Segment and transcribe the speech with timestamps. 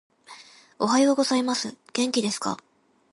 [0.79, 1.77] おはようございます。
[1.93, 2.57] 元気ですか？